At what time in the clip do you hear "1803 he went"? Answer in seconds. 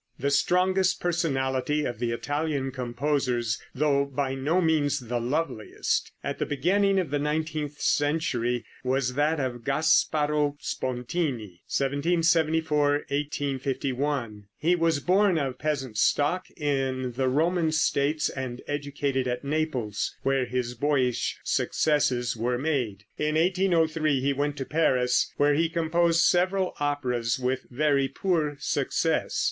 23.35-24.57